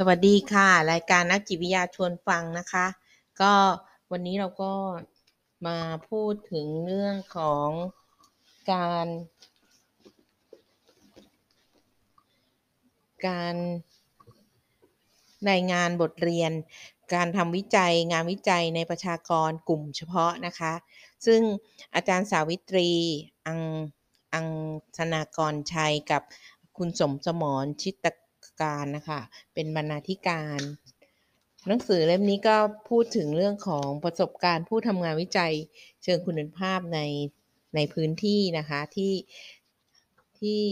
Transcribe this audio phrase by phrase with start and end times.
[0.00, 2.86] สวัสดีค่ะ รายการนักจิตวิทยาชวนฟังนะคะ
[3.40, 3.54] ก็
[4.12, 4.72] วันนี้เราก็
[5.66, 5.78] มา
[6.08, 7.68] พูดถึงเรื่องของ
[8.72, 9.06] การ
[13.26, 13.56] การ
[15.50, 16.52] รายงานบทเรียน
[17.14, 20.72] การทำวิจัยงานวิจัยในประชากรกลุ่มเฉพาะนะคะ
[21.26, 21.40] ซึ่ง
[21.94, 22.90] อาจารย์สาวิตรี
[23.46, 23.60] อัง
[24.34, 24.46] อัง
[24.96, 26.22] ธนากรชัยกับ
[26.76, 28.06] คุณสมสมรชิต
[28.62, 29.20] การนะคะ
[29.54, 30.60] เป็นบรรณาธิการ
[31.68, 32.56] หนังสือเล่มนี้ก็
[32.88, 35.52] พูดถึงเรื่องของประสบการณ์ผู้ทำงานวิจัย
[36.02, 37.00] เชิงคุณภาพใน
[37.74, 39.14] ในพื้นที่นะคะที่
[40.40, 40.62] ที่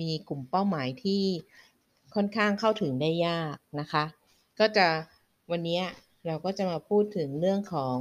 [0.00, 1.22] มีกลุ่มเป้าหมายที่
[2.14, 4.04] ค่อนข้างเข้าถึงได้ยากนะคะ
[4.58, 4.86] ก็จะ
[5.50, 5.80] วันนี้
[6.26, 7.96] เราก็จะมาพูดถึงเรื่องของ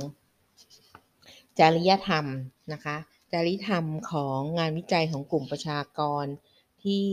[1.60, 2.26] จริยธรรม
[2.74, 2.98] นะคะ
[3.34, 6.26] จริยธรรมของงานวิจัยของกลุ่มประชากร
[6.84, 7.06] ที่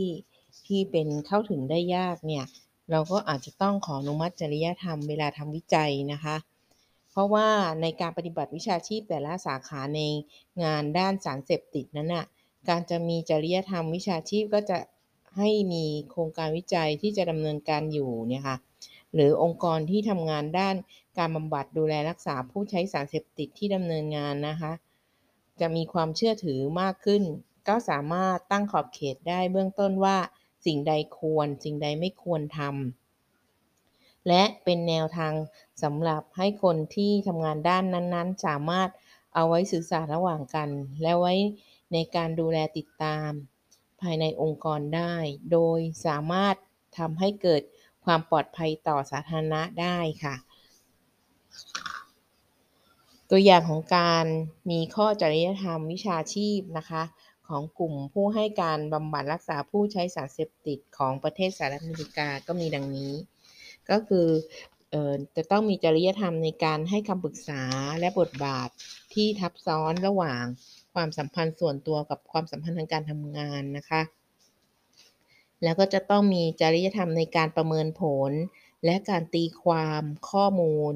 [0.67, 2.45] ที่เป็นเข้าถึงได้ยากเนี่ย
[2.91, 6.35] เราก็อาจจะต้องขออนุมัติจริยธรรมเวลาทำวิจัยนะคะ
[7.11, 7.47] เพราะว่า
[7.81, 10.01] ในการปฏิบัติวิชาชีพแต่ละสาขาใน
[10.63, 12.25] งานด้านสารเสพติดนั้นน่ะ
[12.69, 14.77] การจะมีจริยธรรมวิชาชีพก็จะ
[15.37, 18.57] ให้มีโครงการวิจัยที่จะดำเนินการอยู่เนี่ยค่ะ
[19.13, 20.75] หรือองค์กรที่ทำงานด้าน
[21.17, 24.71] การบำบัดดูแลรักษาผู้ใช้สารเสพติดที่ดำเนินงานนะคะ
[25.59, 27.23] จะมีความเชื่อถือมากขึ้น
[27.67, 30.17] ก็สามารถตั้งขอบเขตได้เบื้องต้นว่า
[30.69, 35.33] สิ่งใดควร สิ่งใดไม่ควรทำและเป็นแนวทาง
[35.83, 38.89] สำหรับให้คนที่ทำงานด้านนั้นๆ สามารถ
[39.35, 40.69] เอาไว้สื่อสารระหว่างกัน
[41.01, 41.33] และไว้
[41.93, 43.29] ในการดูแลติดตาม
[44.01, 45.15] ภายในองค์กรได้
[45.51, 46.55] โดยสามารถ
[46.97, 47.61] ทำให้เกิด
[48.05, 50.35] ความปลอดภัยต่อสาธารณะได้ค่ะ
[53.29, 54.25] ตัวอย่างของการ
[54.71, 57.03] มีข้อจริยธรรมวิชาชีพนะคะ
[57.49, 63.13] ของกลุ่มผู้ให้การบำบัดรักษาผู้ใช้สารเสพติดของประเทศสหรัฐอเมริกาก็มีดังนี้
[63.89, 64.27] ก็คือ
[65.35, 67.61] จะต้องมีจริยธรรมในการให้คำปรึกษา
[67.99, 68.69] และบทบาท
[69.13, 70.43] ที่ทับซ้อนระหว่าง
[70.93, 74.01] ความสัมพันธ์ส่วนตัวกับความสัมพันธ์ทางการทำงานนะคะ
[75.63, 78.31] แล้วก็จะต้องมีจริยธรรมในการประเมินผล
[78.85, 80.91] และการตีความข้อมูล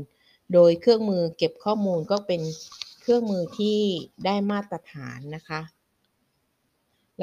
[0.53, 2.41] โดยเครื่องมือเก็บข้อมูลก็เป็น
[3.01, 3.79] เครื่องมือที่
[4.25, 5.61] ได้มาตรฐานนะคะ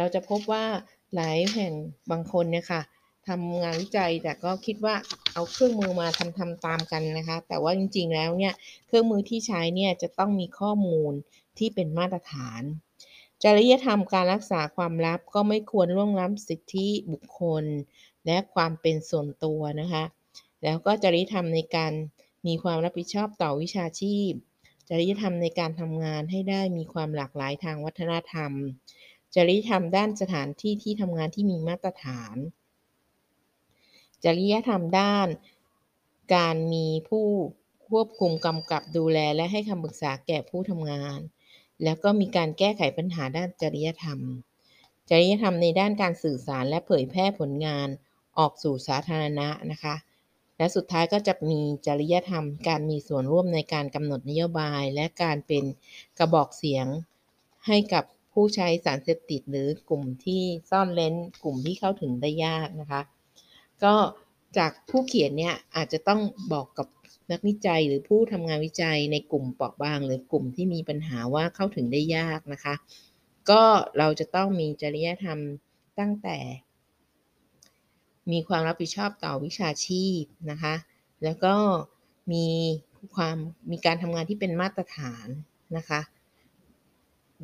[0.00, 0.64] เราจะพบว่า
[1.14, 1.72] หลายแห่ง
[2.10, 2.80] บางคนเนี่ยค่ะ
[3.28, 4.94] ทำงานวิจัยแต่ก็คิดว่า
[5.32, 8.54] เอาเครื่องมือมาทำทำตามกันนะคะ แต่ว่าจริงๆแล้วเนี่ย
[8.86, 11.12] เครื่องมือที่ใช้เนี่ยจะต้องมีข้อมูล
[11.58, 12.62] ที่เป็นมาตรฐาน
[13.42, 17.64] จริยธรรมการรักษาความลับก็ไม่ควรล่วงล้ำสิทธิบุคคล
[18.26, 20.04] และความเป็นส่วนตัวนะคะ
[20.64, 21.92] แล้วก็จริยธรรมในการ
[22.46, 24.32] มีความรับผิดชอบต่อวิชาชีพ
[24.88, 28.52] จริยธรรมในการทำงานให้ได้มีความหลากหลายทางวัฒนธรรม
[29.34, 32.36] จริยธรรมด้านสถานที่ที่ทำงานที่มีมาตรฐาน
[34.24, 35.28] จริยธรรมด้าน
[36.34, 37.26] การมีผู้
[37.88, 41.18] ควบคุมกำกับดูแลและให้คำปรึกษาแก่ผู้ทำงาน
[41.84, 44.18] แล้วก็มีการแก้ไขปัญหาด้านจริยธรรม
[45.10, 47.88] จริยธรรมในด้านการสื่อสารและเผยแพร่ผลงาน
[48.38, 49.94] ออกสู่สาธารณะนะคะ
[50.56, 55.64] และสุดท้ายก็จะมีจริยธรรม การมีส่วนร่วมในการกำหนดนโยบาย และการเป็น
[56.18, 56.86] กระบอกเสียง
[57.66, 58.04] ให้กับ
[58.40, 61.14] ผู้ใช้สารเสพติดหรือกลุ่มที่ซ่อนเร้น
[61.44, 63.00] กลุ่มที่เข้าถึงได้ยากนะคะ
[63.84, 63.94] ก็
[64.58, 66.20] จากผู้เขียนเนี่ยอาจจะต้อง
[66.52, 66.86] บอกกับ
[67.32, 72.74] นักวิจัยหรือผู้ทำงานวิจัยในกลุ่มเปราะบาง หรือกลุ่มที่มีปัญหาว่าเข้าถึงได้ยากนะคะ
[73.50, 73.62] ก็
[73.98, 75.38] เราจะต้องมีจริยธรรม
[75.98, 76.38] ตั้งแต่
[78.32, 80.74] มีความรับผิดชอบต่อวิชาชีพนะคะ
[81.24, 81.54] แล้วก็
[82.32, 82.46] มี
[83.14, 83.36] ความ
[83.70, 85.28] มีการทำงานที่เป็นมาตรฐาน
[85.76, 86.00] นะคะ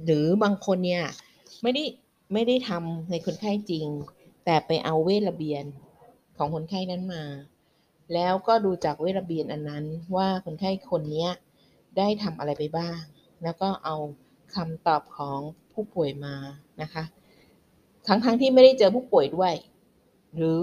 [0.05, 1.05] หรือบางคนเนี่ย
[1.63, 1.85] ไม่ได้
[2.33, 3.87] ไม่ได้ทำในคนไข้จริง
[4.45, 5.65] แต่ไปเอาเวทระเบียน
[6.37, 7.25] ของคนไข้นั้นมา
[8.15, 9.85] แล้วก็ดูจากเวทระเบียนอันนั้น
[10.17, 11.29] ว่าคนไข้คนนี้
[11.99, 12.99] ได้ทำอะไรไปบ้าง
[13.43, 13.97] แล้วก็เอา
[14.55, 15.39] คำตอบของ
[15.73, 16.35] ผู้ป่วยมา
[16.83, 17.05] นะคะ
[18.07, 19.55] ทั้งๆทที่ไม่ได้เจอผู้ป่วยด้วย
[20.37, 20.63] หรือ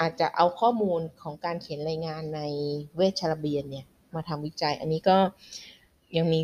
[0.00, 2.40] อาจจะเอาข้อมูลของการเขียนรายงานใน
[2.96, 5.16] เวชระเบียนเนี่ยมาทำวิจัย อันนี้ก็
[6.16, 6.40] ยังมี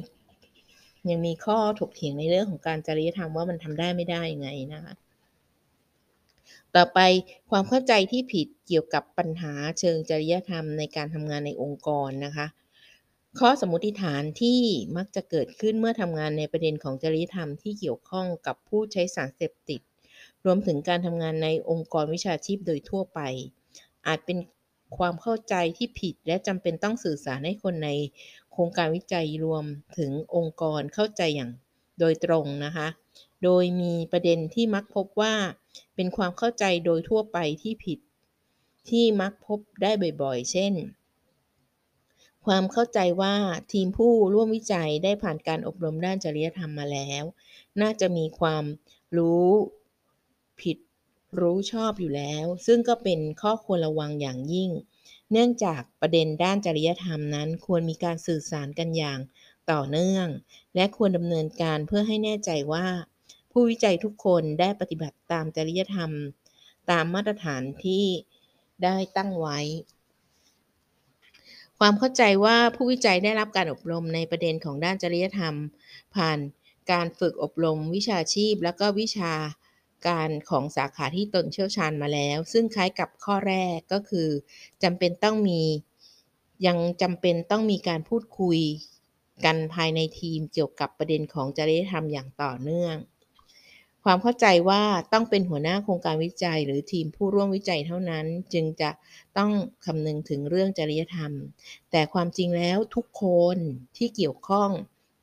[1.10, 4.94] ยังมีข้อถกเถียงในเรื่องของการจริยธรรมว่ามันทำได้ไม่ได้ยังไงนะคะ
[6.76, 6.98] ต่อไป
[7.50, 12.46] ความเข้าใจที่ผิดเกี่ยวกับปัญหาเชิงจริยธรรมในการทำงานในองค์กรนะคะ
[13.38, 14.60] ข้อสมมติฐานที่
[14.96, 19.80] มักจะเกิดขึ้นเมื่อทำงานในประเด็นของจริยธรรมที่เกี่ยวข้องกับผู้ใช้สารเสพติด
[20.44, 23.20] รวมถึงการทำงานในองค์กรวิชาชีพโดยทั่วไป
[24.06, 24.38] อาจเป็น
[24.96, 27.90] ความเข้าใจที่ผิดและจำเป็นต้องสื่อสารให้คนใน
[28.52, 29.64] โครงการวิจัยรวม
[29.98, 31.50] ถึงองค์กรเข้าใจอย่าง
[32.00, 32.88] โดยตรงนะคะ
[33.44, 35.34] โดยมีประเด็นที่มักพบว่า
[35.94, 37.98] เป็นความเข้าใจโดยทั่วไปที่ผิด
[38.88, 39.90] ที่มักพบได้
[40.22, 40.72] บ่อยๆ เช่น
[42.46, 43.34] ความเข้าใจว่า
[43.72, 47.24] ทีมผู้ร่วมวิจัยได้ผ่านการอบรมด้านจริยธรรมมาแล้ว
[47.80, 48.64] น่าจะมีความ
[49.16, 49.48] รู้
[50.60, 50.76] ผิด
[51.40, 54.70] รู้ชอบอยู่แล้ว ซึ่งก็เป็นข้อควรระวังอย่างยิ่ง
[55.32, 59.18] เนื่องจากประเด็นด้านจริยธรรมนั้น ควรมีการสื่อสารกันอย่าง
[59.70, 60.26] ต่อเนื่อง
[60.74, 62.86] และควรดำเนินการเพื่อให้แน่ใจว่า
[63.52, 66.10] ผู้วิจัยทุกคนได้ปฏิบัติตามจริยธรรม
[66.90, 68.04] ตามมาตรฐานที่
[68.84, 69.58] ได้ตั้งไว้
[71.78, 75.54] ความเข้าใจว่าผู้วิจัยได้รับการอบรมในประเด็นของด้านจริยธรรม
[76.14, 76.38] ผ่าน
[76.92, 79.32] การฝึกอบรมวิชาชีพและก็วิชา
[80.06, 84.28] การของสาขาที่ตนเชี่ยวชาญมาแล้ว ซึ่งคล้ายกับข้อแรกก็คือ
[84.82, 85.60] จำเป็นต้องมี
[86.66, 88.58] ยังจำเป็นต้องมีการพูดคุย
[89.44, 92.96] กันภายในทีมเกี่ยวกับประเด็นของจริยธรรมอย่างต่อเนื่อง
[94.04, 98.90] ความเข้าใจว่าต้องเป็นหัวหน้าโครงการวิจัย หรือทีมผู้ร่วมวิจัยเท่านั้น จึงจะ
[99.38, 99.50] ต้อง
[99.84, 101.32] คำนึงถึงเรื่องจริยธรรม
[101.90, 103.24] แต่ความจริงแล้วทุกค
[103.54, 103.56] น
[103.96, 104.70] ที่เกี่ยวข้อง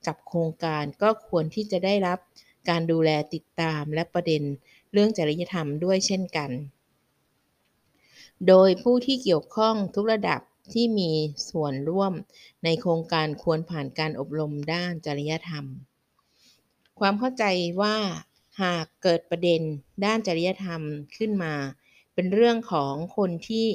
[0.08, 2.20] กับโครงการก็ควรที่จะได้รับ
[2.70, 4.44] การดูแลติดตามและประเด็น
[4.92, 6.52] เรื่องจริยธรรมด้วยเช่นกัน
[8.48, 10.42] โดยผู้ที่เกี่ยวข้องทุกระดับ
[10.74, 11.12] ที่มี
[11.50, 12.14] ส่วนร่วม
[12.64, 15.66] ในโครงการควรผ่านการอบรมด้านจริยธรรม
[17.00, 17.44] ความเข้าใจ
[17.82, 17.96] ว่า
[18.62, 19.62] หากเกิดประเด็น
[20.06, 20.82] ด้านจริยธรรม
[21.18, 21.54] ขึ้นมา
[22.14, 23.68] เป็นเรื่องของคนที่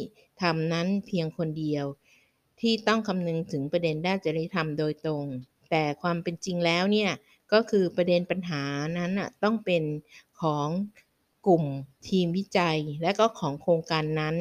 [0.42, 1.84] ทำนั้นเพียงคนเดียว
[2.60, 5.25] ที่ต้องคำนึงถึงประเด็นด้านจริยธรรมโดยตรง
[5.70, 7.10] แต่ความเป็นจริงแล้วเนี่ย
[7.52, 8.62] ก็คือประเด็นปัญหา
[8.99, 9.12] นั้น
[9.43, 9.82] ต้องเป็น
[10.41, 10.69] ของ
[11.47, 11.64] กลุ่ม
[12.08, 14.37] ทีมวิจัย และก็ของโครงการนั้น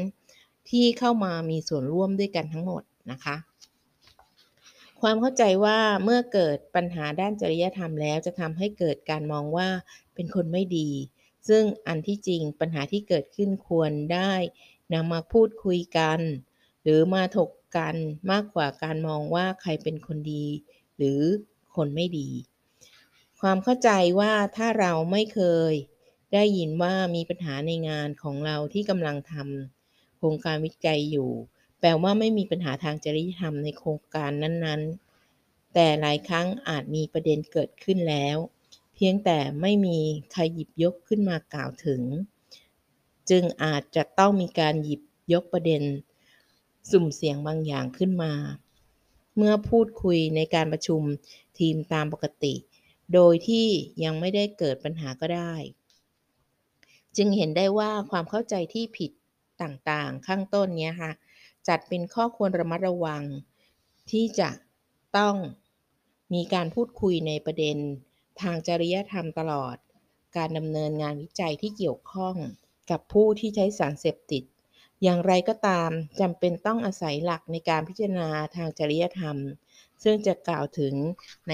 [0.69, 3.35] ที่เข้ามามีส่วนร่วมด้วยกันทั้งหมดนะคะ
[5.01, 9.69] ความเข้าใจว่าเมื่อเกิดปัญหาด้านจริยธรรมแล้ว จะทำให้เกิดการมองว่า
[10.15, 10.89] เป็นคนไม่ดี
[11.47, 14.31] ซึ่งอันที่จริงปัญหาที่เกิดขึ้นควรได้
[14.93, 16.19] นำมาพูดคุยกัน
[16.83, 17.95] หรือมาถกกัน
[18.31, 20.45] มากกว่าการมองว่าใครเป็นคนดี
[20.97, 21.19] หรือ
[21.75, 22.29] คนไม่ดี
[23.41, 23.89] ความเข้าใจ
[24.19, 25.41] ว่าถ้าเราไม่เค
[25.71, 25.73] ย
[26.33, 31.29] ได้ยินว่ามีปัญหาในงานของเราที่กำลังทำโครงการวิจัยอยู่
[31.79, 38.37] แปลว่าไม่มีปัญหาทางจริยธรรมในโครงการนั้นๆ แต่หลายครั้งอาจมีประเด็นเกิดขึ้นแล้ว
[38.95, 39.99] เพียงแต่ไม่มี
[40.31, 42.01] ใครหยิบยกขึ้นมากล่าวถึง
[43.29, 45.01] จึงอาจจะต้องมีการหยิบ
[45.33, 45.83] ยกประเด็น
[46.91, 48.33] สุ่มเสียงบางอย่างขึ้นมา
[49.35, 51.01] เมื่อพูดคุยในการประชุม
[51.59, 52.53] ทีมตามปกติ
[53.13, 53.67] โดยที่
[54.03, 55.53] ยังไม่ได้เกิดปัญหาก็ได้
[57.17, 59.11] จึงเห็นได้ว่าความเข้าใจที่ผิด
[59.61, 61.11] ต่างๆ ข้างต้นนี้ค่ะ
[61.67, 63.23] จัดเป็นข้อควรระมัดระวัง
[64.11, 64.49] ที่จะ
[65.17, 65.35] ต้อง
[66.33, 67.77] มีการพูดคุยในประเด็น
[68.41, 69.77] ทางจริยธรรมตลอด
[70.37, 72.35] การดำเนินงานวิจัยที่เกี่ยวข้อง
[72.91, 74.43] กับผู้ที่ใช้สารเสพติด
[75.03, 75.89] อย่างไรก็ตาม
[76.19, 79.37] จำเป็นต้องอาศัยหลักในการพิจารณาทางจริยธรรม
[80.03, 80.93] ซึ่งจะกล่าวถึง
[81.49, 81.53] ใน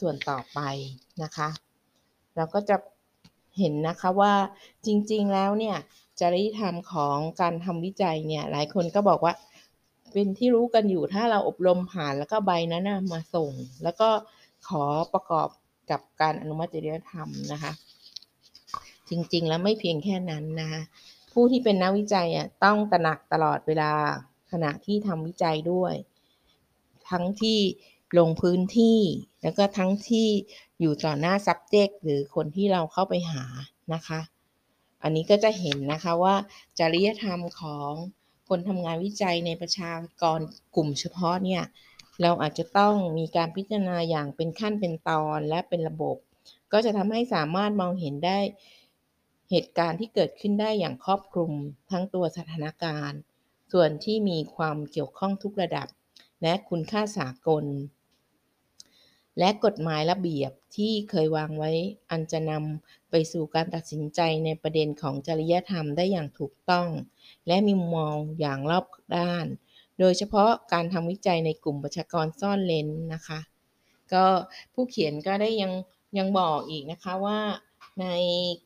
[0.00, 0.60] ส่วนต่อไป
[1.22, 1.48] นะคะ
[2.36, 2.76] เราก็จะ
[3.58, 4.34] เห็นนะคะว่า
[4.86, 5.76] จริงๆแล้วเนี่ย
[6.20, 9.34] จริยธรรมของการทำวิจัยเนี่ยหลายคนก็บอกว่า
[10.12, 13.52] เป็นที่รู้กันอยู่ถ้าเราอบรมผ่านแล้วก็ใบนั้นนะมาส่ง
[13.82, 14.08] แล้วก็
[14.68, 15.48] ขอประกอบ
[15.90, 17.72] กับการอนุมัติจริยธรรมนะคะ
[19.10, 20.80] จริงๆแล้วไม่เพียงแค่นั้นนะคะ
[21.32, 23.92] ผู้ที่เป็นนักวิจัยอะต้องตระหนักตลอดเวลา
[24.52, 25.94] ขณะที่ทำวิจัยด้วย
[27.08, 27.58] ทั้งที่
[28.18, 29.00] ลงพื้นที่
[29.42, 30.28] แล้วก็ทั้งที่
[30.80, 33.44] อยู่ต่อหน้า subject หรือคนที่เราเข้าไปหา
[33.94, 34.20] นะคะ
[35.02, 36.34] อันนี้ก็จะเห็นนะคะว่า
[36.78, 37.90] จริยธรรมของ
[38.48, 40.40] คนทำงานวิจัยในประชากร
[40.76, 41.62] กลุ่มเฉพาะเนี่ย
[42.22, 46.16] เราอาจจะต้องมีการพิจารณาอย่างเป็นขั้นเป็นตอนและเป็นระบบ
[46.72, 48.38] ก็จะทำให้สามารถมองเห็นได้
[49.50, 51.52] เหตุการณ์ที่เกิดขึ้นได้อย่างครอบคลุม
[51.90, 53.18] ทั้งตัวสถานการณ์
[53.72, 55.88] ส่วนที่มีความเกี่ยวข้องทุกระดับ
[56.42, 57.64] และคุณค่าสากล
[59.38, 61.72] และกฎหมายระเบียบที่เคยวางไว้
[62.10, 66.88] อันจะนำไปสู่การตัดสินใจในประเด็นของจริยธรรมได้อย่างถูกต้อง
[67.46, 69.46] และมีมุมมองอย่างรอบด้าน
[69.98, 73.40] โดยเฉพาะการทำวิจัยในกลุ่มประชากรซ่อนเร้นนะคะ
[74.12, 74.24] ก็
[74.74, 75.72] ผู้เขียนก็ได้ยัง
[76.18, 77.38] ยังบอกอีกนะคะว่า
[78.00, 78.06] ใน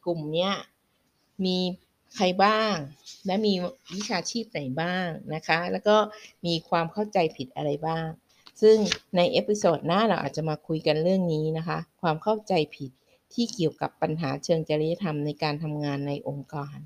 [0.04, 0.52] กลุ่มเนี้ย
[1.44, 1.58] มี
[2.14, 2.74] ใครบ้าง
[3.26, 3.52] และมี
[3.94, 5.96] วิชาชีพไหนบ้างนะคะ แล้วก็
[6.46, 8.08] มีความเข้าใจผิดอะไรบ้าง
[8.60, 8.76] ซึ่ง
[9.16, 12.90] ใน episode หน้าเราอาจจะมาคุยกันเรื่องนี้นะคะ ความเข้าใจผิด
[13.32, 16.76] ที่เกี่ยวกับปัญหาเชิงจริยธรรมในการทำงานในองค์กร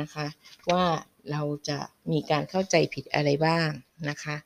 [0.00, 0.26] นะคะ
[0.70, 0.84] ว่า
[1.30, 1.78] เราจะ
[2.12, 3.68] มีการเข้าใจผิดอะไรบ้าง
[4.08, 4.36] นะคะ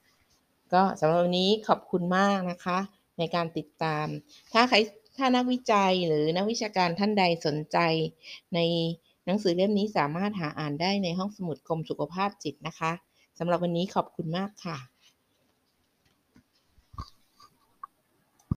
[0.72, 2.78] ก็สำหรับวันนี้ขอบคุณมากนะคะ
[3.18, 4.06] ในการติดตาม
[4.52, 4.76] ถ้าใคร
[5.16, 7.78] ถ้านักวิจัยหรือนักวิชาการท่านใดสนใจ
[8.54, 8.60] ใน
[9.26, 12.92] หนังสือเล่มนี้สามารถหาอ่านได้ในห้องสมุดกรมสุขภาพจิตนะคะ
[13.38, 14.93] สำหรับวันนี้ขอบคุณมากค่ะ